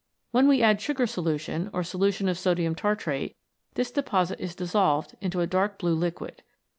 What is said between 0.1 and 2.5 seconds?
When we add sugar solution, or solution of